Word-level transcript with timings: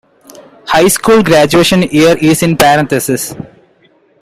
High 0.65 0.87
school 0.87 1.21
graduation 1.21 1.83
year 1.83 2.17
is 2.19 2.41
in 2.41 2.57
parentheses. 2.57 3.35